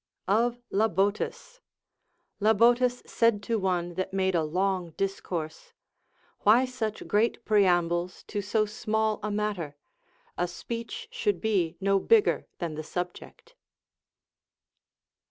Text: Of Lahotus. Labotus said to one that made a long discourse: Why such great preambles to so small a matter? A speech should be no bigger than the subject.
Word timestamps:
Of 0.27 0.57
Lahotus. 0.71 1.59
Labotus 2.39 3.03
said 3.07 3.43
to 3.43 3.59
one 3.59 3.93
that 3.93 4.11
made 4.15 4.33
a 4.33 4.41
long 4.41 4.93
discourse: 4.97 5.73
Why 6.39 6.65
such 6.65 7.07
great 7.07 7.45
preambles 7.45 8.23
to 8.23 8.41
so 8.41 8.65
small 8.65 9.19
a 9.21 9.29
matter? 9.29 9.75
A 10.39 10.47
speech 10.47 11.07
should 11.11 11.39
be 11.39 11.77
no 11.79 11.99
bigger 11.99 12.47
than 12.57 12.73
the 12.73 12.83
subject. 12.83 13.53